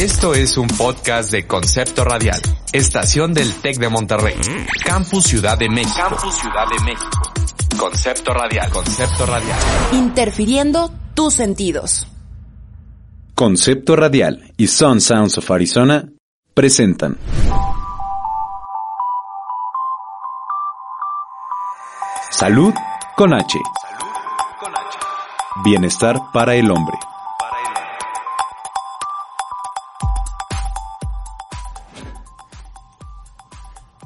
[0.00, 2.40] Esto es un podcast de Concepto Radial,
[2.72, 4.34] estación del TEC de Monterrey,
[4.82, 5.94] Campus Ciudad de México.
[5.94, 7.20] Campus Ciudad de México.
[7.78, 9.58] Concepto Radial, Concepto Radial.
[9.92, 12.06] Interfiriendo tus sentidos.
[13.34, 16.08] Concepto Radial y Sun Sounds of Arizona
[16.54, 17.18] presentan.
[22.30, 22.72] Salud
[23.16, 23.58] con H.
[25.62, 26.96] Bienestar para el hombre.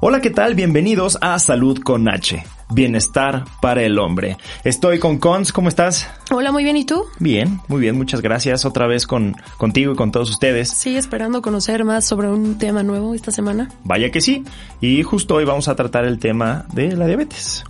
[0.06, 0.54] Hola, ¿qué tal?
[0.54, 2.44] Bienvenidos a Salud con H.
[2.68, 4.36] Bienestar para el hombre.
[4.62, 6.10] Estoy con Cons, ¿cómo estás?
[6.30, 7.06] Hola, muy bien, ¿y tú?
[7.20, 10.68] Bien, muy bien, muchas gracias otra vez con contigo y con todos ustedes.
[10.68, 13.70] Sí, esperando conocer más sobre un tema nuevo esta semana.
[13.82, 14.44] Vaya que sí.
[14.82, 17.64] Y justo hoy vamos a tratar el tema de la diabetes.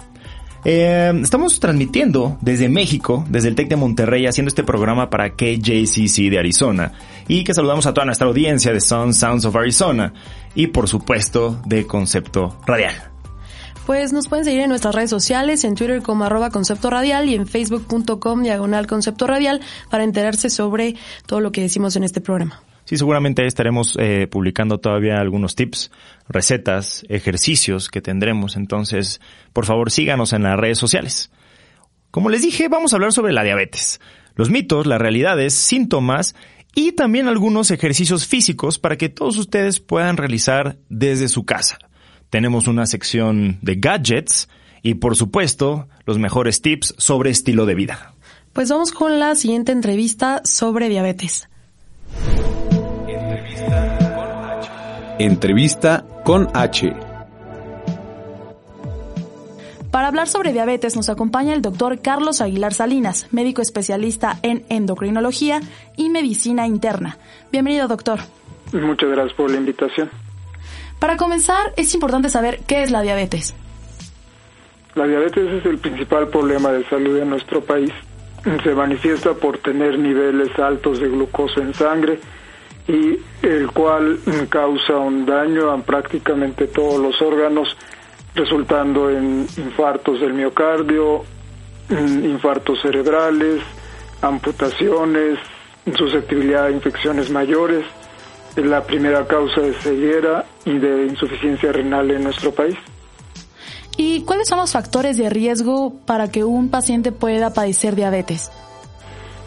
[0.64, 6.30] Eh, estamos transmitiendo desde México, desde el TEC de Monterrey, haciendo este programa para KJCC
[6.30, 6.92] de Arizona.
[7.28, 10.14] Y que saludamos a toda nuestra audiencia de Sun Sounds of Arizona.
[10.54, 12.94] Y por supuesto de Concepto Radial.
[13.86, 17.34] Pues nos pueden seguir en nuestras redes sociales, en Twitter como arroba concepto radial y
[17.34, 22.62] en facebook.com diagonal concepto radial para enterarse sobre todo lo que decimos en este programa.
[22.84, 25.90] Sí, seguramente estaremos eh, publicando todavía algunos tips,
[26.28, 28.56] recetas, ejercicios que tendremos.
[28.56, 29.20] Entonces,
[29.52, 31.30] por favor, síganos en las redes sociales.
[32.10, 34.00] Como les dije, vamos a hablar sobre la diabetes,
[34.34, 36.34] los mitos, las realidades, síntomas
[36.74, 41.78] y también algunos ejercicios físicos para que todos ustedes puedan realizar desde su casa.
[42.30, 44.48] Tenemos una sección de gadgets
[44.82, 48.14] y, por supuesto, los mejores tips sobre estilo de vida.
[48.52, 51.48] Pues vamos con la siguiente entrevista sobre diabetes.
[55.18, 56.92] Entrevista con H.
[59.90, 65.60] Para hablar sobre diabetes nos acompaña el doctor Carlos Aguilar Salinas, médico especialista en endocrinología
[65.96, 67.16] y medicina interna.
[67.52, 68.18] Bienvenido, doctor.
[68.72, 70.10] Muchas gracias por la invitación.
[70.98, 73.54] Para comenzar, es importante saber qué es la diabetes.
[74.96, 77.92] La diabetes es el principal problema de salud en nuestro país.
[78.44, 82.20] Se manifiesta por tener niveles altos de glucosa en sangre,
[82.86, 84.18] y el cual
[84.50, 87.76] causa un daño a prácticamente todos los órganos,
[88.34, 91.24] resultando en infartos del miocardio,
[91.88, 93.62] infartos cerebrales,
[94.20, 95.38] amputaciones,
[95.96, 97.84] susceptibilidad a infecciones mayores.
[98.56, 102.76] Es la primera causa de ceguera y de insuficiencia renal en nuestro país.
[103.96, 108.50] ¿Y cuáles son los factores de riesgo para que un paciente pueda padecer diabetes?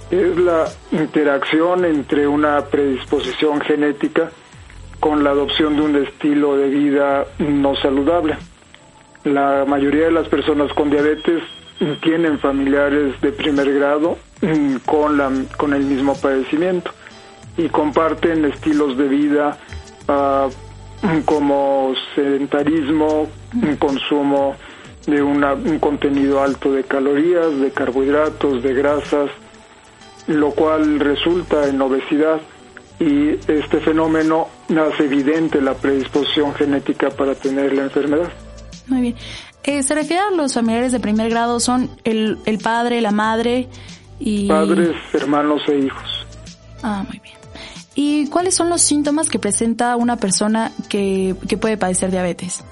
[0.09, 4.31] es la interacción entre una predisposición genética
[5.00, 8.38] con la adopción de un estilo de vida no saludable.
[9.24, 11.44] La mayoría de las personas con diabetes
[12.02, 14.18] tienen familiares de primer grado
[14.86, 16.91] con, la, con el mismo padecimiento
[17.57, 19.57] y comparten estilos de vida
[20.07, 20.50] uh,
[21.25, 24.56] como sedentarismo, un consumo
[25.06, 29.30] de una, un contenido alto de calorías, de carbohidratos, de grasas,
[30.28, 32.41] lo cual resulta en obesidad
[33.00, 38.31] y este fenómeno hace evidente la predisposición genética para tener la enfermedad.
[38.88, 39.16] Muy bien.
[39.63, 41.59] Eh, ¿Se refiere a los familiares de primer grado?
[41.59, 43.68] ¿Son el, el padre, la madre
[44.19, 44.47] y...?
[44.47, 46.25] Padres, hermanos e hijos.
[46.81, 47.36] Ah, muy bien.
[47.96, 52.63] ¿Y cuáles son los síntomas que presenta una persona que, que puede padecer diabetes?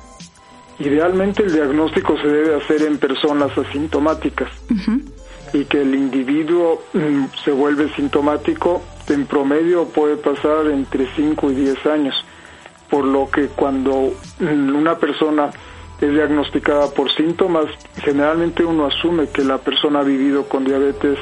[0.79, 4.49] Idealmente el diagnóstico se debe hacer en personas asintomáticas
[5.53, 11.55] y que el individuo mm, se vuelve sintomático, en promedio puede pasar entre 5 y
[11.55, 12.25] 10 años,
[12.89, 15.49] por lo que cuando mm, una persona
[16.01, 21.17] es diagnosticada por síntomas, generalmente uno asume que la persona ha vivido con diabetes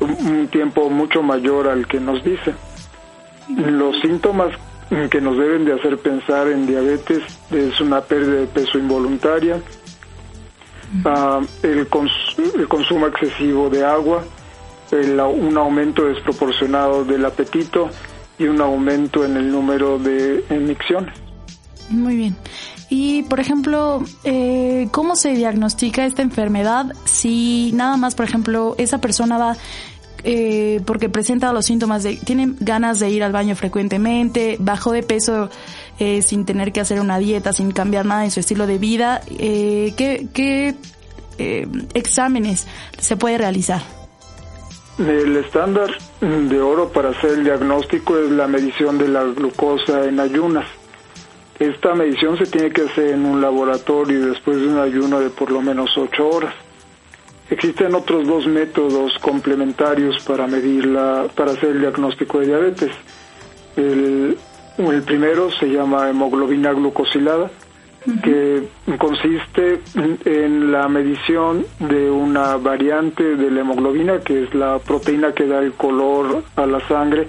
[0.00, 2.54] un tiempo mucho mayor al que nos dice.
[3.48, 4.50] Los síntomas
[4.88, 9.56] que nos deben de hacer pensar en diabetes es una pérdida de peso involuntaria,
[11.04, 11.88] uh, el, el,
[12.68, 14.24] consumo excesivo de agua,
[14.92, 17.90] el, un aumento desproporcionado del apetito
[18.38, 21.14] y un aumento en el número de emicciones.
[21.90, 22.36] Muy bien.
[22.88, 29.00] Y, por ejemplo, eh, ¿cómo se diagnostica esta enfermedad si nada más, por ejemplo, esa
[29.00, 29.56] persona va
[30.28, 35.04] eh, porque presenta los síntomas de, tiene ganas de ir al baño frecuentemente, bajó de
[35.04, 35.48] peso
[36.00, 39.20] eh, sin tener que hacer una dieta, sin cambiar nada en su estilo de vida,
[39.38, 40.74] eh, ¿qué, qué
[41.38, 42.66] eh, exámenes
[42.98, 43.82] se puede realizar?
[44.98, 45.90] El estándar
[46.20, 50.66] de oro para hacer el diagnóstico es la medición de la glucosa en ayunas.
[51.60, 55.52] Esta medición se tiene que hacer en un laboratorio después de un ayuno de por
[55.52, 56.65] lo menos 8 horas.
[57.48, 62.90] Existen otros dos métodos complementarios para medirla, para hacer el diagnóstico de diabetes.
[63.76, 64.36] El,
[64.78, 67.50] el primero se llama hemoglobina glucosilada,
[68.22, 69.80] que consiste
[70.24, 75.58] en la medición de una variante de la hemoglobina, que es la proteína que da
[75.58, 77.26] el color a la sangre,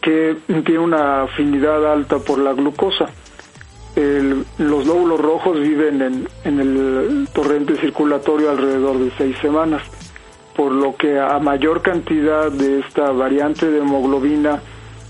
[0.00, 3.06] que tiene una afinidad alta por la glucosa.
[3.96, 9.82] Los lóbulos rojos viven en, en el torrente circulatorio alrededor de seis semanas,
[10.56, 14.60] por lo que a mayor cantidad de esta variante de hemoglobina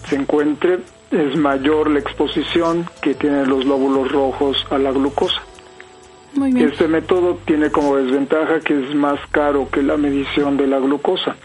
[0.06, 5.42] se encuentre, es mayor la exposición que tienen los lóbulos rojos a la glucosa.
[6.56, 11.36] Este método tiene como desventaja que es más caro que la medición de la glucosa,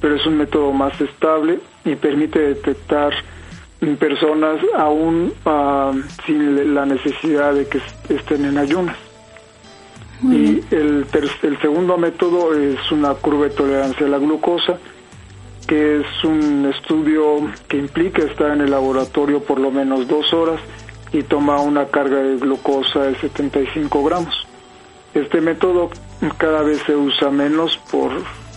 [0.00, 3.12] pero es un método más estable y permite detectar
[3.98, 8.96] personas aún uh, sin la necesidad de que estén en ayunas.
[10.22, 11.06] y el,
[11.42, 14.78] el segundo método es una curva de tolerancia a la glucosa,
[15.66, 20.60] que es un estudio que implica estar en el laboratorio por lo menos dos horas
[21.12, 24.46] y toma una carga de glucosa de 75 gramos.
[25.14, 25.90] Este método
[26.38, 28.10] cada vez se usa menos por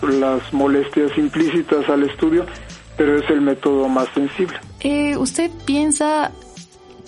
[0.08, 2.46] las molestias implícitas al estudio,
[2.96, 4.58] pero es el método más sensible.
[4.80, 6.32] Eh, ¿Usted piensa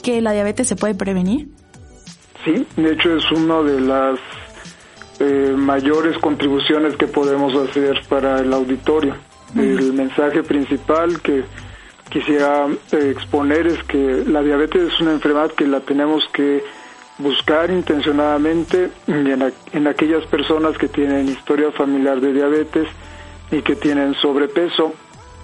[0.02, 1.48] que la diabetes se puede prevenir?
[2.44, 4.20] Sí, de hecho es una de las
[5.18, 9.16] eh, mayores contribuciones que podemos hacer para el auditorio.
[9.54, 11.44] El mensaje principal que
[12.10, 16.62] quisiera eh, exponer es que la diabetes es una enfermedad que la tenemos que
[17.18, 22.88] buscar intencionadamente en, aquellas personas que tienen historia familiar de diabetes
[23.50, 24.94] y que tienen sobrepeso.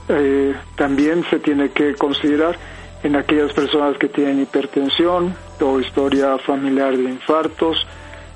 [0.08, 2.56] Eh, también se tiene que considerar
[3.02, 7.86] en aquellas personas que tienen hipertensión o historia familiar de infartos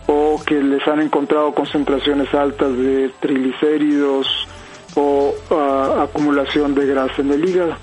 [0.07, 4.27] o que les han encontrado concentraciones altas de triglicéridos,
[4.97, 5.35] o
[6.01, 7.77] acumulación de grasa en el hígado.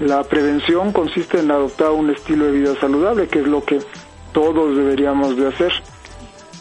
[0.00, 3.80] La prevención consiste en adoptar un estilo de vida saludable, que es lo que
[4.32, 5.72] todos deberíamos de hacer.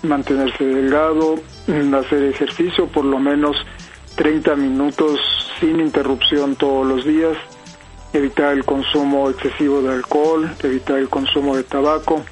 [0.04, 1.36] Mantenerse delgado,
[2.00, 3.58] hacer ejercicio por lo menos
[4.18, 5.20] 30 minutos
[5.60, 7.38] sin interrupción todos los días,
[8.14, 12.24] evitar el consumo excesivo de alcohol, evitar el consumo de tabaco.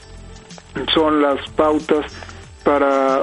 [0.94, 2.06] Son las pautas
[2.64, 3.22] para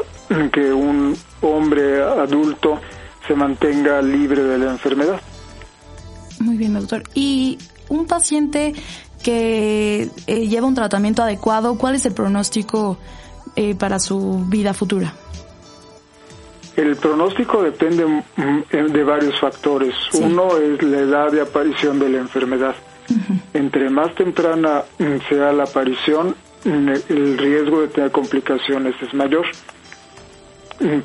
[0.52, 2.80] que un hombre adulto
[3.26, 5.20] se mantenga libre de la enfermedad.
[6.38, 7.02] Muy bien, doctor.
[7.14, 8.74] Y un paciente
[9.24, 12.96] que eh, lleva un tratamiento adecuado, ¿cuál es el pronóstico
[13.56, 15.14] eh, para su vida futura?
[16.76, 19.94] El pronóstico depende mm, de varios factores.
[20.14, 22.74] Uno es la edad de aparición de la enfermedad.
[23.52, 26.34] Entre más temprana mm, sea la aparición,
[26.64, 29.46] mm, el riesgo de tener complicaciones es mayor.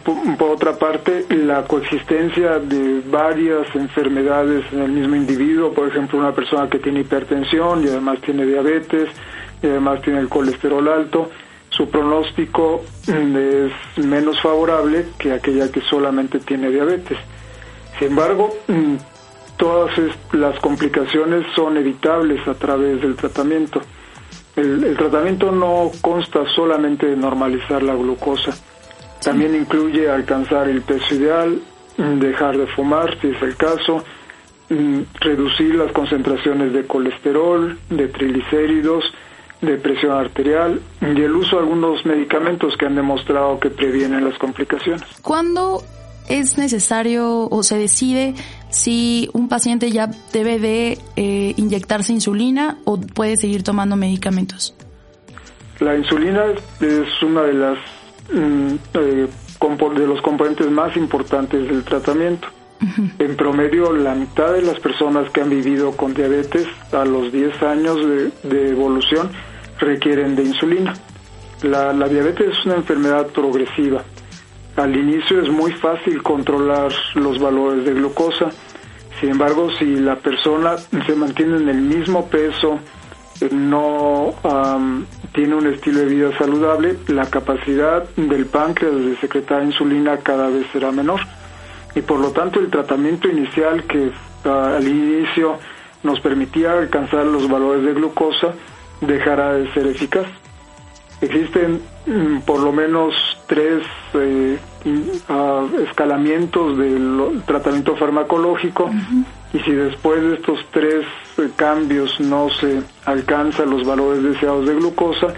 [0.03, 6.31] Por otra parte, la coexistencia de varias enfermedades en el mismo individuo, por ejemplo, una
[6.31, 9.09] persona que tiene hipertensión y además tiene diabetes
[9.61, 11.29] y además tiene el colesterol alto,
[11.77, 17.17] su pronóstico es menos favorable que aquella que solamente tiene diabetes.
[17.99, 18.53] Sin embargo,
[19.57, 19.91] todas
[20.33, 23.81] las complicaciones son evitables a través del tratamiento.
[24.55, 28.57] El, el tratamiento no consta solamente de normalizar la glucosa,
[29.23, 31.61] también incluye alcanzar el peso ideal,
[31.97, 34.03] dejar de fumar si es el caso,
[34.69, 39.03] mm, reducir las concentraciones de colesterol, de triglicéridos,
[39.61, 44.37] de presión arterial y el uso de algunos medicamentos que han demostrado que previenen las
[44.37, 45.03] complicaciones.
[45.21, 45.83] ¿Cuándo
[46.29, 48.35] es necesario o se decide
[48.69, 54.75] si un paciente ya debe de eh, inyectarse insulina o puede seguir tomando medicamentos?
[55.79, 56.43] La insulina
[56.81, 57.77] es una de las
[58.31, 59.27] Mm, eh,
[59.95, 62.47] de los componentes más importantes del tratamiento.
[63.19, 67.63] En promedio, la mitad de las personas que han vivido con diabetes a los 10
[67.63, 67.97] años
[68.43, 69.29] de, evolución
[69.79, 70.93] requieren de insulina.
[71.63, 74.03] La, la, diabetes es una enfermedad progresiva.
[74.75, 78.49] Al inicio es muy fácil controlar los valores de glucosa.
[79.19, 82.79] Sin embargo, si la persona se mantiene en el mismo peso,
[83.51, 84.35] no
[85.33, 90.67] tiene un estilo de vida saludable, la capacidad del páncreas de secretar insulina cada vez
[90.71, 91.21] será menor
[91.95, 94.11] y por lo tanto el tratamiento inicial que
[94.43, 95.57] al inicio
[96.03, 98.53] nos permitía alcanzar los valores de glucosa
[99.01, 100.27] dejará de ser eficaz.
[101.21, 103.15] Existen mm, por lo menos
[103.47, 104.59] tres eh,
[105.89, 108.89] escalamientos del tratamiento farmacológico
[109.53, 111.05] y si después de estos tres
[111.37, 115.33] eh, cambios no se alcanzan los valores deseados de glucosa,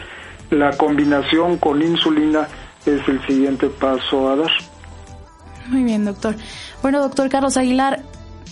[0.50, 2.48] la combinación con insulina
[2.86, 4.52] es el siguiente paso a dar.
[5.70, 6.36] Muy bien, doctor.
[6.82, 8.04] Bueno, doctor Carlos Aguilar,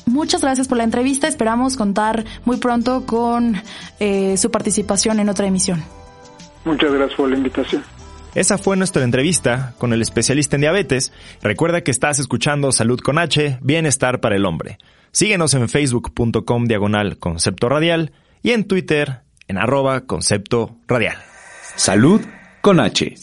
[0.07, 1.27] Muchas gracias por la entrevista.
[1.27, 3.61] Esperamos contar muy pronto con
[3.99, 5.83] eh, su participación en otra emisión.
[6.63, 7.83] Muchas gracias por la invitación.
[8.33, 11.11] Esa fue nuestra entrevista con el especialista en diabetes.
[11.41, 14.77] Recuerda que estás escuchando Salud con H, Bienestar para el Hombre.
[15.11, 21.17] Síguenos en facebook.com diagonal concepto radial y en Twitter en arroba concepto radial.
[21.75, 22.21] Salud
[22.61, 23.15] con H.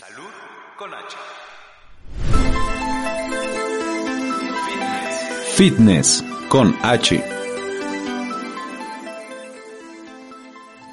[5.57, 7.34] Fitness con H.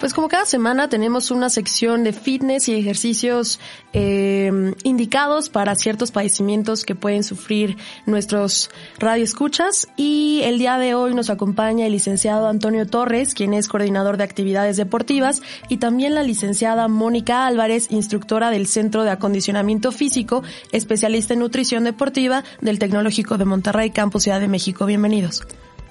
[0.02, 3.60] Pues como cada semana tenemos una sección de fitness y ejercicios
[3.94, 7.78] eh, indicados para ciertos padecimientos que pueden sufrir
[8.08, 13.68] nuestros radioescuchas y el día de hoy nos acompaña el licenciado Antonio Torres, quien es
[13.68, 19.92] coordinador de actividades deportivas y también la licenciada Mónica Álvarez, instructora del Centro de Acondicionamiento
[19.92, 20.42] Físico,
[20.72, 24.88] especialista en nutrición deportiva del Tecnológico de Monterrey, Campus Ciudad de México.
[24.88, 25.44] Bienvenidos.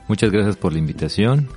[0.08, 1.48] Muchas gracias por la invitación.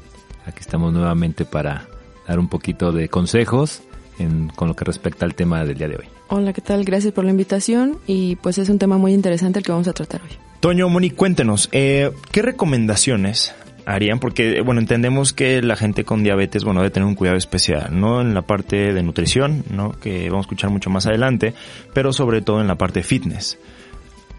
[0.46, 1.88] Aquí estamos nuevamente para
[2.28, 3.82] dar un poquito de consejos
[4.20, 6.06] en, con lo que respecta al tema del día de hoy.
[6.30, 6.84] Hola, ¿qué tal?
[6.84, 9.94] Gracias por la invitación y pues es un tema muy interesante el que vamos a
[9.94, 10.38] tratar hoy.
[10.60, 13.54] Toño, Moni, cuéntenos, eh, ¿qué recomendaciones
[13.86, 14.20] harían?
[14.20, 18.22] Porque, bueno, entendemos que la gente con diabetes, bueno, debe tener un cuidado especial, ¿no?
[18.22, 19.92] En la parte de nutrición, ¿no?
[19.92, 21.54] Que vamos a escuchar mucho más adelante,
[21.94, 23.58] pero sobre todo en la parte de fitness.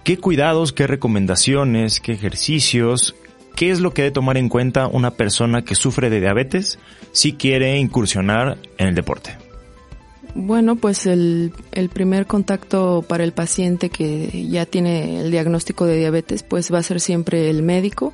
[0.02, 3.14] ¿Qué cuidados, qué recomendaciones, qué ejercicios,
[3.54, 6.78] qué es lo que debe tomar en cuenta una persona que sufre de diabetes
[7.12, 9.36] si quiere incursionar en el deporte?
[10.34, 15.96] Bueno, pues el, el, primer contacto para el paciente que ya tiene el diagnóstico de
[15.96, 18.12] diabetes, pues va a ser siempre el médico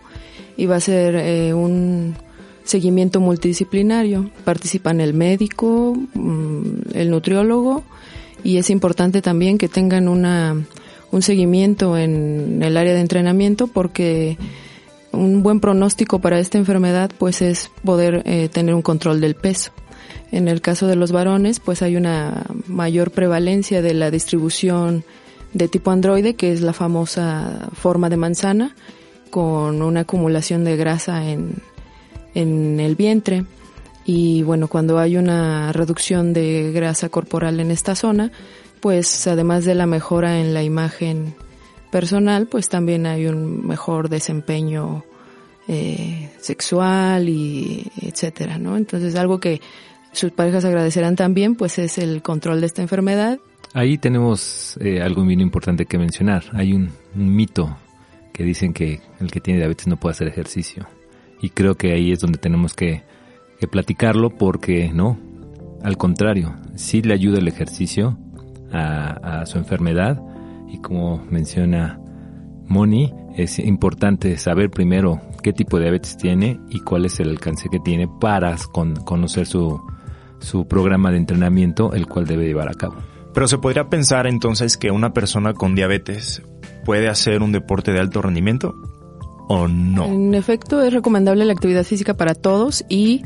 [0.56, 2.14] y va a ser eh, un
[2.64, 4.30] seguimiento multidisciplinario.
[4.44, 7.84] Participan el médico, mm, el nutriólogo
[8.44, 10.62] y es importante también que tengan una,
[11.10, 14.36] un seguimiento en el área de entrenamiento porque
[15.12, 19.72] un buen pronóstico para esta enfermedad pues es poder eh, tener un control del peso.
[20.32, 25.04] En el caso de los varones pues hay una mayor prevalencia de la distribución
[25.52, 28.76] de tipo androide que es la famosa forma de manzana
[29.30, 31.54] con una acumulación de grasa en,
[32.34, 33.44] en el vientre
[34.04, 38.30] y bueno cuando hay una reducción de grasa corporal en esta zona
[38.80, 41.34] pues además de la mejora en la imagen
[41.90, 45.04] personal, pues también hay un mejor desempeño
[45.68, 48.76] eh, sexual y etcétera, ¿no?
[48.76, 49.60] Entonces algo que
[50.12, 53.38] sus parejas agradecerán también, pues es el control de esta enfermedad.
[53.72, 56.44] Ahí tenemos eh, algo bien importante que mencionar.
[56.52, 57.76] Hay un, mito
[58.32, 60.88] que dicen que el que tiene diabetes no puede hacer ejercicio.
[61.40, 63.02] Y creo que ahí es donde tenemos que,
[63.70, 65.18] platicarlo porque no,
[65.82, 68.16] al contrario, sí le ayuda el ejercicio
[68.72, 70.18] a su enfermedad,
[70.72, 72.00] y como menciona
[72.66, 77.68] Moni, es importante saber primero qué tipo de diabetes tiene y cuál es el alcance
[77.68, 78.56] que tiene para
[79.04, 79.80] conocer su,
[80.38, 82.96] su programa de entrenamiento, el cual debe llevar a cabo.
[83.34, 86.42] Pero se podría pensar entonces que una persona con diabetes
[86.84, 88.74] puede hacer un deporte de alto rendimiento
[89.48, 90.04] o no.
[90.06, 93.24] En efecto, es recomendable la actividad física para todos y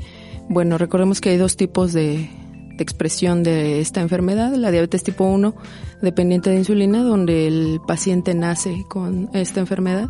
[0.49, 2.29] bueno, recordemos que hay dos tipos de,
[2.77, 5.55] de expresión de esta enfermedad, la diabetes tipo 1
[6.03, 10.09] dependiente de insulina, donde el paciente nace con esta enfermedad,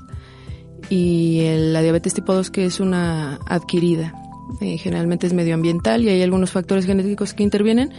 [0.91, 4.15] y la diabetes tipo 2 que es una adquirida.
[4.61, 7.91] Eh, generalmente es medioambiental y hay algunos factores genéticos que intervienen,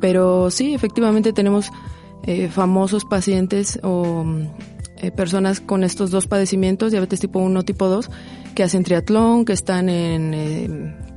[0.00, 1.70] pero sí, efectivamente tenemos
[2.24, 4.24] eh, famosos pacientes o
[4.98, 8.10] eh, personas con estos dos padecimientos, diabetes tipo 1, tipo 2,
[8.54, 11.13] que hacen triatlón, que están en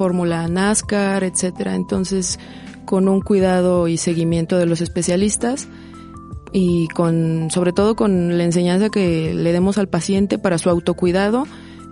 [0.00, 1.74] fórmula NASCAR, etcétera.
[1.74, 2.38] Entonces,
[2.86, 5.68] con un cuidado y seguimiento de los especialistas
[6.52, 11.44] y con, sobre todo con la enseñanza que le demos al paciente para su autocuidado,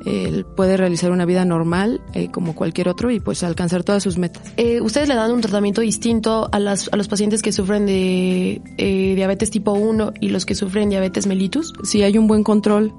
[0.06, 4.16] él puede realizar una vida normal eh, como cualquier otro y pues alcanzar todas sus
[4.16, 4.54] metas.
[4.56, 8.62] Eh, ¿Ustedes le dan un tratamiento distinto a, las, a los pacientes que sufren de
[8.78, 11.74] eh, diabetes tipo 1 y los que sufren diabetes mellitus?
[11.82, 12.94] Sí, hay un buen control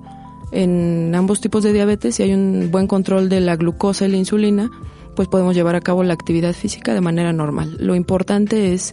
[0.51, 4.17] en ambos tipos de diabetes y hay un buen control de la glucosa y la
[4.17, 4.69] insulina
[5.15, 7.77] pues podemos llevar a cabo la actividad física de manera normal.
[7.79, 8.91] Lo importante es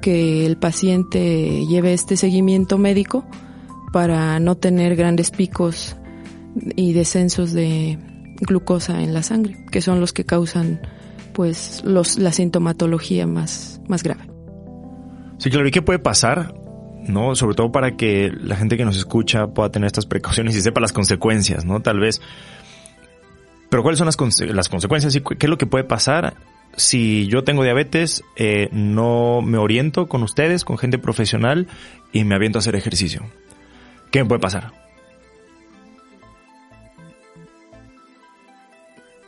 [0.00, 3.24] que el paciente lleve este seguimiento médico
[3.92, 5.96] para no tener grandes picos
[6.76, 7.98] y descensos de
[8.40, 10.80] glucosa en la sangre, que son los que causan
[11.32, 14.28] pues los, la sintomatología más, más grave.
[15.38, 16.54] Sí, claro, ¿y qué puede pasar?
[17.08, 17.34] ¿no?
[17.34, 20.80] Sobre todo para que la gente que nos escucha pueda tener estas precauciones y sepa
[20.80, 21.80] las consecuencias, ¿no?
[21.80, 22.20] Tal vez
[23.74, 26.36] pero ¿cuáles son las, las consecuencias y qué es lo que puede pasar
[26.76, 31.66] si yo tengo diabetes, eh, no me oriento con ustedes, con gente profesional
[32.12, 33.22] y me aviento a hacer ejercicio?
[34.12, 34.70] ¿Qué me puede pasar?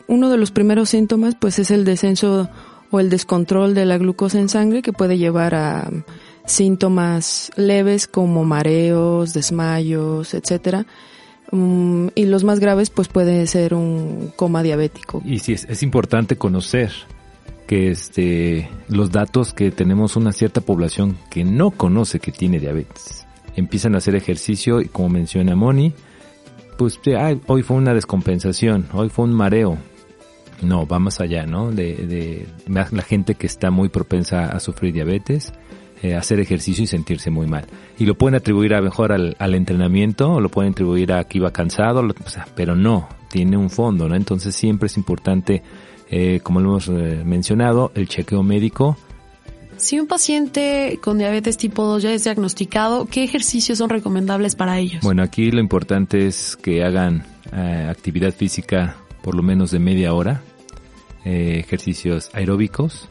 [0.07, 2.49] uno de los primeros síntomas pues es el descenso
[2.93, 5.91] o el descontrol de la glucosa en sangre que puede llevar a
[6.45, 10.87] síntomas leves como mareos, desmayos, etcétera.
[11.53, 15.23] Mm, y los más graves pues puede ser un coma diabético.
[15.25, 16.93] Y sí, es, es importante conocer
[17.67, 23.27] que este, los datos que tenemos una cierta población que no conoce que tiene diabetes.
[23.57, 25.93] Empiezan a hacer ejercicio y como menciona Moni,
[26.79, 27.01] pues
[27.47, 29.79] hoy fue una descompensación, hoy fue un mareo.
[30.63, 31.71] No, va más allá, ¿no?
[31.71, 35.53] De, de la gente que está muy propensa a sufrir diabetes,
[36.07, 37.67] eh, hacer ejercicio y sentirse muy mal.
[37.99, 41.39] Y lo pueden atribuir a mejor al, al entrenamiento, o lo pueden atribuir a que
[41.39, 44.15] iba cansado, o sea, pero no, tiene un fondo, ¿no?
[44.15, 45.63] Entonces siempre es importante
[46.09, 48.97] eh, como lo hemos eh, mencionado, el chequeo médico.
[49.77, 54.79] Si un paciente con diabetes tipo 2 ya es diagnosticado, ¿qué ejercicios son recomendables para
[54.79, 55.03] ellos?
[55.03, 60.15] Bueno, aquí lo importante es que hagan eh, actividad física por lo menos de media
[60.15, 60.41] hora,
[61.25, 63.09] ejercicios aeróbicos,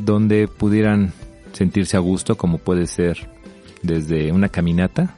[0.00, 1.14] donde pudieran
[1.52, 3.28] sentirse a gusto, como puede ser
[3.82, 5.14] desde una caminata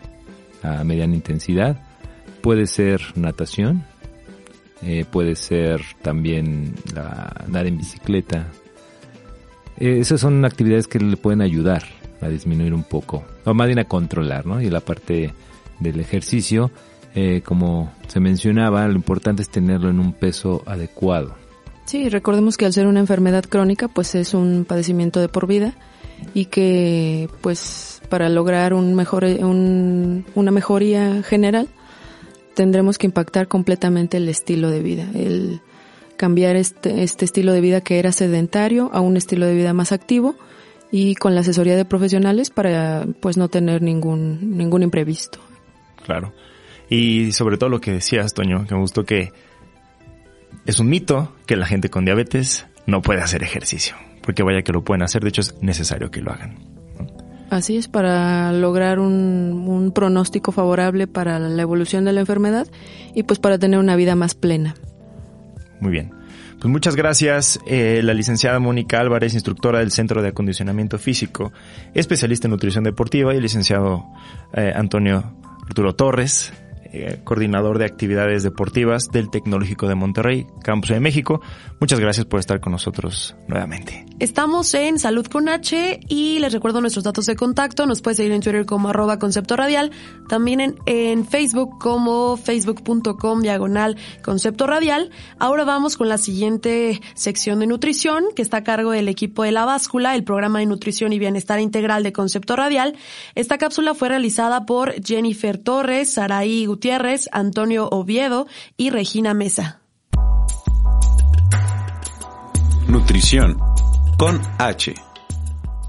[0.62, 1.80] a mediana intensidad,
[2.40, 3.84] puede ser natación,
[4.82, 8.48] eh, puede ser también la, andar en bicicleta.
[9.78, 11.84] Eh, esas son actividades que le pueden ayudar
[12.20, 14.60] a disminuir un poco, o más bien a controlar, ¿no?
[14.60, 15.32] Y la parte
[15.80, 16.70] del ejercicio,
[17.14, 21.41] eh, como se mencionaba, lo importante es tenerlo en un peso adecuado.
[21.84, 25.74] Sí, recordemos que al ser una enfermedad crónica, pues es un padecimiento de por vida
[26.34, 31.68] y que, pues, para lograr un mejor, un, una mejoría general,
[32.54, 35.60] tendremos que impactar completamente el estilo de vida, el
[36.16, 39.90] cambiar este, este estilo de vida que era sedentario a un estilo de vida más
[39.90, 40.36] activo
[40.92, 45.40] y con la asesoría de profesionales para pues no tener ningún ningún imprevisto.
[46.04, 46.32] Claro.
[46.88, 49.32] Y sobre todo lo que decías, Toño, que me gustó que
[50.66, 54.72] es un mito que la gente con diabetes no puede hacer ejercicio, porque vaya que
[54.72, 56.56] lo pueden hacer, de hecho es necesario que lo hagan.
[57.50, 62.66] Así es, para lograr un, pronóstico favorable para la evolución de la enfermedad
[63.14, 64.74] y pues para tener una vida más plena.
[65.78, 66.14] Muy bien.
[66.58, 71.52] Pues muchas gracias, eh, la licenciada Mónica Álvarez, instructora del Centro de Acondicionamiento Físico,
[71.92, 74.06] especialista en nutrición deportiva, y el licenciado
[74.54, 75.34] eh, Antonio
[75.66, 76.52] Arturo Torres,
[76.92, 81.40] eh, coordinador de actividades deportivas del Tecnológico de Monterrey, Campus de México.
[81.80, 84.04] Muchas gracias por estar con nosotros nuevamente.
[84.22, 87.86] Estamos en Salud con H y les recuerdo nuestros datos de contacto.
[87.86, 89.90] Nos puede seguir en Twitter como arroba concepto radial,
[90.28, 95.10] también en, Facebook como facebook.com diagonal concepto radial.
[95.40, 99.50] Ahora vamos con la siguiente sección de nutrición que está a cargo del equipo de
[99.50, 102.94] la báscula, el programa de nutrición y bienestar integral de concepto radial.
[103.34, 109.80] Esta cápsula fue realizada por Jennifer Torres, Saraí Gutiérrez, Antonio Oviedo y Regina Mesa.
[112.86, 113.56] Nutrición
[114.18, 114.94] con H.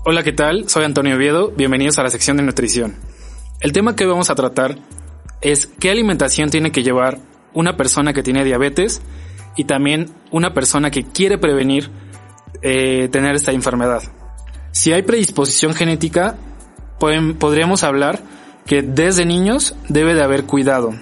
[0.06, 0.70] Hola, ¿qué tal?
[0.70, 1.52] Soy Antonio Oviedo.
[1.52, 2.96] Bienvenidos a la sección de nutrición.
[3.60, 4.78] El tema que vamos a tratar
[5.42, 7.20] es qué alimentación tiene que llevar
[7.54, 9.02] una persona que tiene diabetes
[9.56, 11.90] y también una persona que quiere prevenir
[12.62, 14.04] eh, tener esta enfermedad.
[14.72, 16.38] Si hay predisposición genética,
[17.00, 18.22] podríamos hablar
[18.66, 20.94] que desde niños debe de haber cuidado,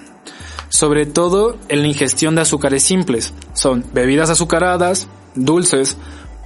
[0.68, 3.32] sobre todo en la ingestión de azúcares simples.
[3.54, 5.96] Son bebidas azucaradas, dulces,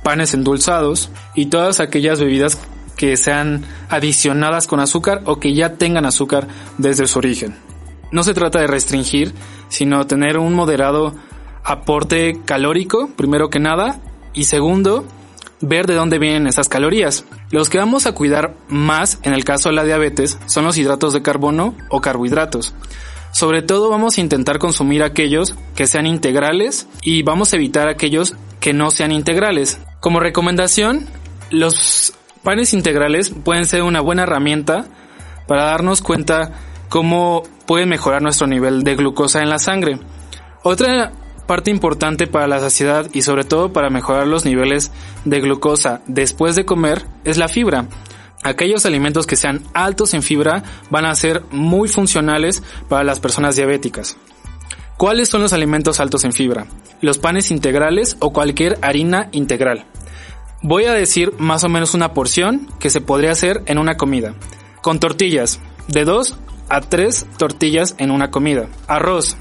[0.07, 2.61] panes endulzados y todas aquellas bebidas
[2.97, 6.47] que sean adicionadas con azúcar o que ya tengan azúcar
[6.79, 7.57] desde su origen.
[8.12, 9.35] No se trata de restringir,
[9.69, 11.12] sino tener un moderado
[11.64, 13.99] aporte calórico, primero que nada,
[14.33, 15.05] y segundo,
[15.61, 17.25] ver de dónde vienen esas calorías.
[17.51, 21.14] Los que vamos a cuidar más en el caso de la diabetes son los hidratos
[21.14, 22.75] de carbono o carbohidratos.
[23.33, 28.37] Sobre todo vamos a intentar consumir aquellos que sean integrales y vamos a evitar aquellos
[28.61, 29.81] que no sean integrales.
[30.07, 31.05] Como recomendación,
[31.51, 32.12] los
[32.45, 34.85] panes integrales pueden ser una buena herramienta
[35.49, 36.53] para darnos cuenta
[36.88, 39.99] cómo puede mejorar nuestro nivel de glucosa en la sangre.
[40.62, 41.11] Otra
[41.49, 44.92] parte importante para la saciedad y sobre todo para mejorar los niveles
[45.25, 47.88] de glucosa después de comer es la fibra.
[48.45, 53.57] Aquellos alimentos que sean altos en fibra van a ser muy funcionales para las personas
[53.57, 54.16] diabéticas.
[54.97, 56.69] ¿Cuáles son los alimentos altos en fibra?
[57.01, 59.85] Los panes integrales o cualquier harina integral.
[60.68, 64.35] Voy a decir más o menos una porción que se podría hacer en una comida.
[64.83, 66.37] Con tortillas, de 2
[66.68, 68.66] a 3 tortillas en una comida.
[68.88, 69.37] Arroz,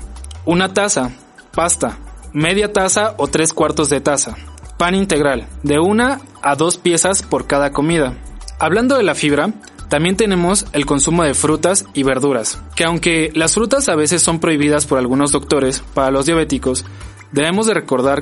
[0.45, 1.09] una taza,
[1.51, 1.97] Pasta,
[2.31, 4.35] media taza o tres cuartos de taza.
[4.77, 8.13] Pan integral, de una a dos piezas por cada comida.
[8.59, 9.51] Hablando de la fibra,
[9.89, 14.39] también tenemos el consumo de frutas y verduras, que aunque las frutas a veces son
[14.39, 16.85] prohibidas por algunos doctores para los diabéticos,
[17.31, 18.21] debemos de recordar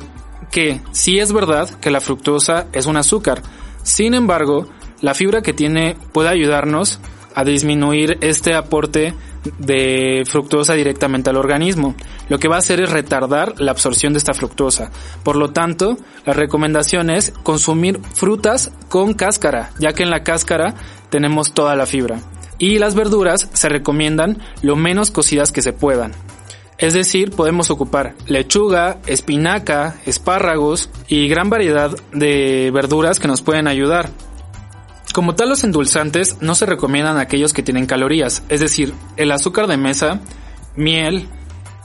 [0.51, 3.41] que sí es verdad que la fructosa es un azúcar,
[3.83, 4.67] sin embargo,
[5.01, 6.99] la fibra que tiene puede ayudarnos
[7.35, 9.13] a disminuir este aporte
[9.59, 11.95] de fructosa directamente al organismo.
[12.29, 14.91] Lo que va a hacer es retardar la absorción de esta fructosa.
[15.23, 20.75] Por lo tanto, la recomendación es consumir frutas con cáscara, ya que en la cáscara
[21.09, 22.19] tenemos toda la fibra.
[22.57, 26.13] Y las verduras se recomiendan lo menos cocidas que se puedan.
[26.77, 33.67] Es decir, podemos ocupar lechuga, espinaca, espárragos y gran variedad de verduras que nos pueden
[33.67, 34.09] ayudar.
[35.13, 39.67] Como tal, los endulzantes no se recomiendan aquellos que tienen calorías, es decir, el azúcar
[39.67, 40.21] de mesa,
[40.75, 41.27] miel,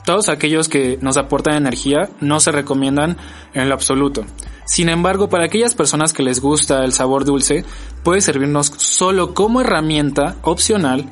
[0.07, 3.19] todos aquellos que nos aportan energía no se recomiendan
[3.53, 4.25] en lo absoluto.
[4.65, 7.67] Sin embargo, para aquellas personas que les gusta el sabor dulce,
[8.03, 11.11] puede servirnos solo como herramienta opcional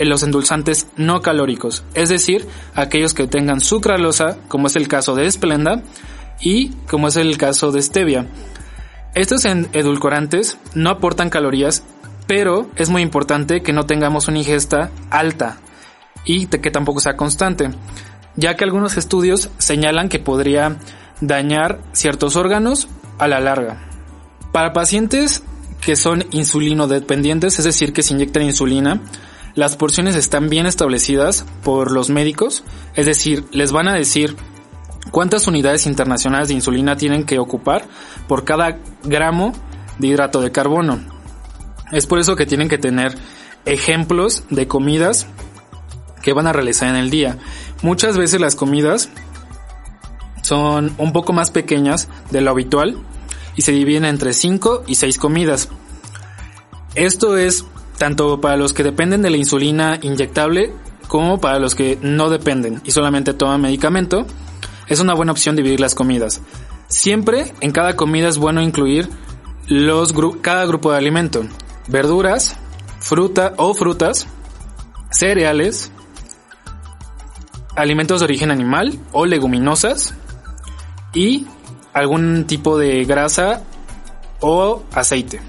[0.00, 5.14] en los endulzantes no calóricos, es decir, aquellos que tengan sucralosa, como es el caso
[5.14, 5.82] de Splenda,
[6.40, 8.26] y como es el caso de Stevia.
[9.14, 11.82] Estos edulcorantes no aportan calorías,
[12.26, 15.58] pero es muy importante que no tengamos una ingesta alta
[16.24, 17.70] y que tampoco sea constante,
[18.36, 20.78] ya que algunos estudios señalan que podría
[21.20, 23.86] dañar ciertos órganos a la larga.
[24.50, 25.42] Para pacientes
[25.82, 29.02] que son insulino dependientes, es decir, que se inyectan insulina,
[29.54, 32.62] las porciones están bien establecidas por los médicos,
[32.94, 34.36] es decir, les van a decir
[35.10, 37.86] cuántas unidades internacionales de insulina tienen que ocupar
[38.28, 39.52] por cada gramo
[39.98, 41.00] de hidrato de carbono.
[41.92, 43.16] Es por eso que tienen que tener
[43.64, 45.26] ejemplos de comidas
[46.22, 47.38] que van a realizar en el día.
[47.82, 49.10] Muchas veces las comidas
[50.42, 52.96] son un poco más pequeñas de lo habitual
[53.56, 55.68] y se dividen entre 5 y 6 comidas.
[56.94, 57.64] Esto es
[58.00, 60.72] tanto para los que dependen de la insulina inyectable
[61.06, 64.26] como para los que no dependen y solamente toman medicamento
[64.88, 66.40] es una buena opción dividir las comidas.
[66.88, 69.10] Siempre en cada comida es bueno incluir
[69.66, 71.42] los cada grupo de alimento.
[71.88, 72.56] Verduras,
[73.00, 74.26] fruta o frutas,
[75.10, 75.92] cereales,
[77.76, 80.14] alimentos de origen animal o leguminosas
[81.12, 81.46] y
[81.92, 83.62] algún tipo de grasa
[84.40, 85.42] o aceite.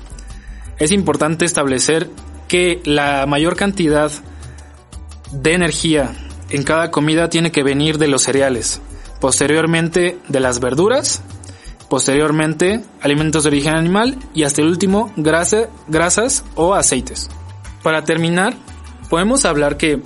[0.79, 2.09] Es importante establecer
[2.51, 4.11] que la mayor cantidad
[5.31, 6.11] de energía
[6.49, 8.81] en cada comida tiene que venir de los cereales
[9.21, 11.21] posteriormente de las verduras,
[11.89, 17.29] posteriormente alimentos de origen animal y hasta el último grasa, grasas o aceites.
[17.83, 18.53] Para terminar,
[19.09, 20.01] podemos hablar que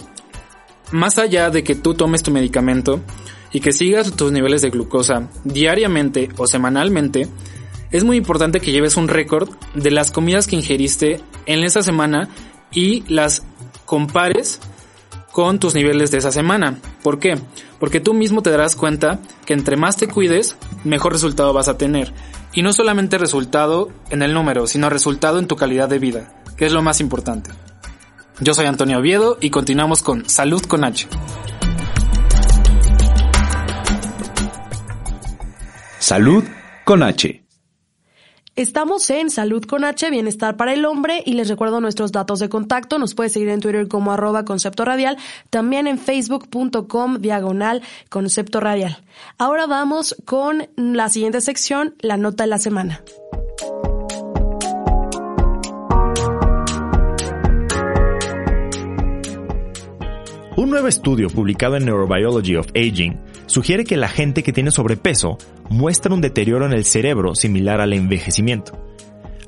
[0.91, 3.01] más allá de que tú tomes tu medicamento
[3.51, 7.27] y que sigas tus niveles de glucosa diariamente o semanalmente,
[7.95, 12.27] es muy importante que lleves un récord de las comidas que ingeriste en esa semana
[12.69, 13.41] y las
[13.85, 14.59] compares
[15.31, 16.77] con tus niveles de esa semana.
[17.01, 17.39] ¿Por qué?
[17.79, 21.77] Porque tú mismo te darás cuenta que entre más te cuides, mejor resultado vas a
[21.77, 22.13] tener.
[22.51, 26.65] Y no solamente resultado en el número, sino resultado en tu calidad de vida, que
[26.65, 27.51] es lo más importante.
[28.41, 31.07] Yo soy Antonio Oviedo y continuamos con Salud con H.
[35.99, 36.43] Salud
[36.83, 37.44] con H.
[38.55, 42.47] Estamos en Salud con H, Bienestar para el Hombre y les recuerdo nuestros datos de
[42.47, 42.97] contacto.
[42.97, 45.17] Nos puede seguir en Twitter como arroba concepto radial,
[45.49, 49.03] también en facebook.com diagonal concepto radial.
[49.37, 53.01] Ahora vamos con la siguiente sección, la nota de la semana.
[60.57, 65.37] Un nuevo estudio publicado en Neurobiology of Aging sugiere que la gente que tiene sobrepeso
[65.69, 68.71] muestra un deterioro en el cerebro similar al envejecimiento.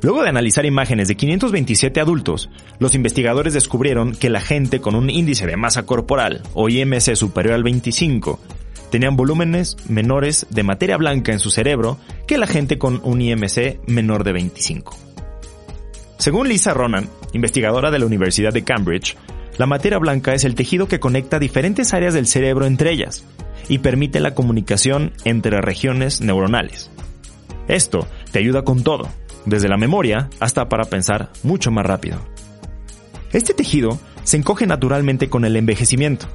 [0.02, 5.10] Luego de analizar imágenes de 527 adultos, los investigadores descubrieron que la gente con un
[5.10, 8.42] índice de masa corporal o IMC superior al 25
[8.92, 13.80] tenían volúmenes menores de materia blanca en su cerebro que la gente con un IMC
[13.88, 14.98] menor de 25.
[16.18, 19.16] Según Lisa Ronan, investigadora de la Universidad de Cambridge,
[19.58, 23.24] la materia blanca es el tejido que conecta diferentes áreas del cerebro entre ellas,
[23.68, 26.92] y permite la comunicación entre regiones neuronales.
[27.68, 29.10] Esto te ayuda con todo,
[29.46, 32.20] desde la memoria hasta para pensar mucho más rápido.
[33.34, 36.28] Este tejido se encoge naturalmente con el envejecimiento,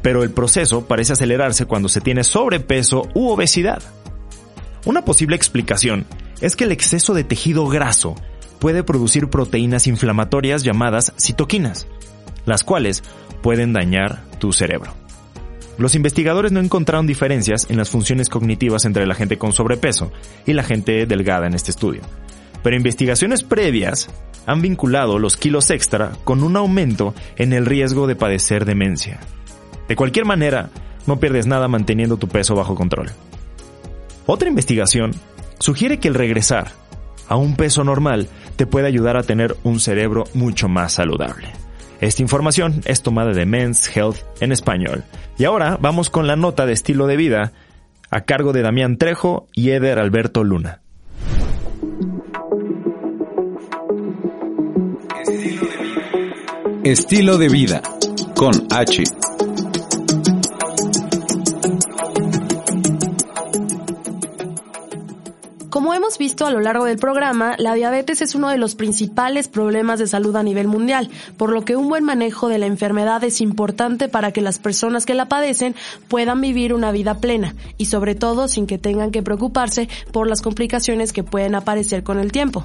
[0.00, 3.82] pero el proceso parece acelerarse cuando se tiene sobrepeso u obesidad.
[4.86, 6.06] Una posible explicación
[6.40, 8.14] es que el exceso de tejido graso
[8.60, 11.86] puede producir proteínas inflamatorias llamadas citoquinas,
[12.48, 13.02] las cuales
[13.42, 14.94] pueden dañar tu cerebro.
[15.78, 20.10] Los investigadores no encontraron diferencias en las funciones cognitivas entre la gente con sobrepeso
[20.44, 22.02] y la gente delgada en este estudio.
[22.64, 24.10] Pero investigaciones previas
[24.44, 29.20] han vinculado los kilos extra con un aumento en el riesgo de padecer demencia.
[29.86, 30.70] De cualquier manera,
[31.06, 33.10] no pierdes nada manteniendo tu peso bajo control.
[34.26, 35.12] Otra investigación
[35.60, 36.72] sugiere que el regresar
[37.28, 41.52] a un peso normal te puede ayudar a tener un cerebro mucho más saludable.
[42.00, 45.04] Esta información es tomada de Men's Health en español.
[45.36, 47.52] Y ahora vamos con la nota de estilo de vida
[48.10, 50.80] a cargo de Damián Trejo y Eder Alberto Luna.
[56.84, 57.82] Estilo de vida
[58.34, 59.04] con H.
[66.08, 69.98] hemos visto a lo largo del programa, la diabetes es uno de los principales problemas
[69.98, 73.42] de salud a nivel mundial, por lo que un buen manejo de la enfermedad es
[73.42, 75.74] importante para que las personas que la padecen
[76.08, 80.40] puedan vivir una vida plena y sobre todo sin que tengan que preocuparse por las
[80.40, 82.64] complicaciones que pueden aparecer con el tiempo.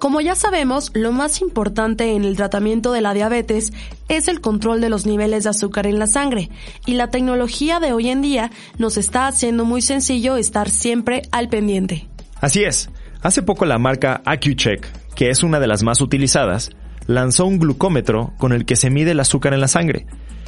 [0.00, 3.74] Como ya sabemos, lo más importante en el tratamiento de la diabetes
[4.08, 6.48] es el control de los niveles de azúcar en la sangre
[6.86, 11.50] y la tecnología de hoy en día nos está haciendo muy sencillo estar siempre al
[11.50, 12.08] pendiente.
[12.40, 12.88] Así es,
[13.20, 16.70] hace poco la marca AccuCheck, que es una de las más utilizadas,
[17.06, 20.06] lanzó un glucómetro con el que se mide el azúcar en la sangre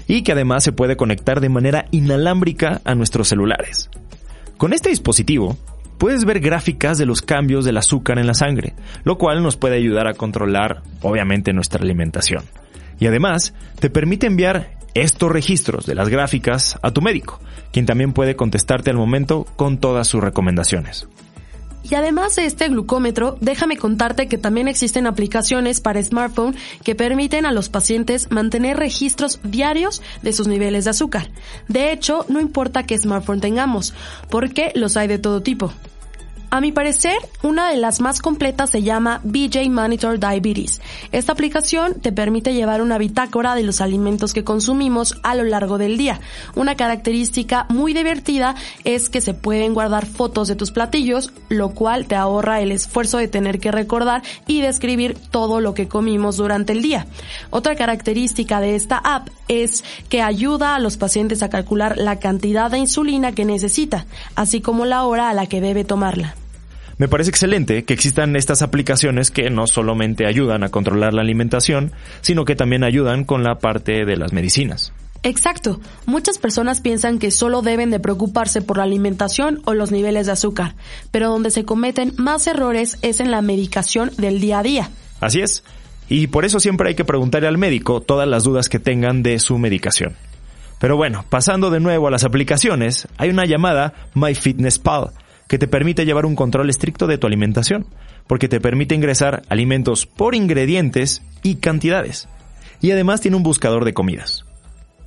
[0.08, 3.90] y que además se puede conectar de manera inalámbrica a nuestros celulares.
[4.56, 5.58] Con este dispositivo,
[6.02, 9.76] puedes ver gráficas de los cambios del azúcar en la sangre, lo cual nos puede
[9.76, 12.42] ayudar a controlar, obviamente, nuestra alimentación.
[12.98, 17.38] Y además, te permite enviar estos registros de las gráficas a tu médico,
[17.70, 21.06] quien también puede contestarte al momento con todas sus recomendaciones.
[21.88, 27.46] Y además de este glucómetro, déjame contarte que también existen aplicaciones para smartphone que permiten
[27.46, 31.30] a los pacientes mantener registros diarios de sus niveles de azúcar.
[31.68, 33.94] De hecho, no importa qué smartphone tengamos,
[34.30, 35.72] porque los hay de todo tipo.
[36.54, 40.82] A mi parecer, una de las más completas se llama BJ Monitor Diabetes.
[41.10, 45.78] Esta aplicación te permite llevar una bitácora de los alimentos que consumimos a lo largo
[45.78, 46.20] del día.
[46.54, 52.04] Una característica muy divertida es que se pueden guardar fotos de tus platillos, lo cual
[52.04, 56.74] te ahorra el esfuerzo de tener que recordar y describir todo lo que comimos durante
[56.74, 57.06] el día.
[57.48, 62.70] Otra característica de esta app es que ayuda a los pacientes a calcular la cantidad
[62.70, 64.04] de insulina que necesita,
[64.36, 66.34] así como la hora a la que debe tomarla.
[66.98, 71.92] Me parece excelente que existan estas aplicaciones que no solamente ayudan a controlar la alimentación,
[72.20, 74.92] sino que también ayudan con la parte de las medicinas.
[75.22, 75.80] Exacto.
[76.06, 80.32] Muchas personas piensan que solo deben de preocuparse por la alimentación o los niveles de
[80.32, 80.74] azúcar,
[81.10, 84.90] pero donde se cometen más errores es en la medicación del día a día.
[85.20, 85.62] Así es.
[86.08, 89.38] Y por eso siempre hay que preguntarle al médico todas las dudas que tengan de
[89.38, 90.16] su medicación.
[90.80, 95.12] Pero bueno, pasando de nuevo a las aplicaciones, hay una llamada MyFitnessPal,
[95.52, 97.84] que te permite llevar un control estricto de tu alimentación,
[98.26, 102.26] porque te permite ingresar alimentos por ingredientes y cantidades.
[102.80, 104.46] Y además tiene un buscador de comidas.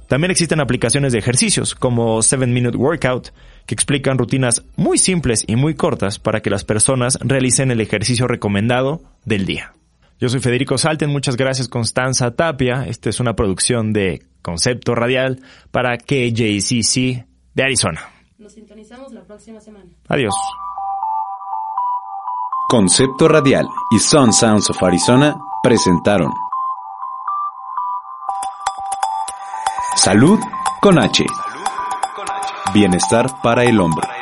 [0.07, 3.29] También existen aplicaciones de ejercicios como 7 Minute Workout
[3.65, 8.27] que explican rutinas muy simples y muy cortas para que las personas realicen el ejercicio
[8.27, 9.73] recomendado del día.
[10.19, 12.85] Yo soy Federico Salten, muchas gracias Constanza Tapia.
[12.87, 15.39] Esta es una producción de Concepto Radial
[15.71, 18.14] para KJCC de Arizona.
[18.37, 19.91] Nos sintonizamos la próxima semana.
[20.09, 20.33] Adiós.
[22.69, 26.31] Concepto Radial y Sun Sounds of Arizona presentaron
[29.95, 30.39] Salud
[30.81, 31.25] con H.
[32.73, 34.14] Bienestar para el hombre.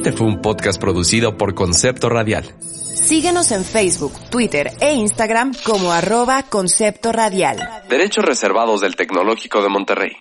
[0.00, 2.54] Este fue un podcast producido por Concepto Radial.
[2.94, 7.58] Síguenos en Facebook, Twitter e Instagram como arroba Concepto Radial.
[7.90, 10.12] Derechos reservados del Tecnológico de Monterrey.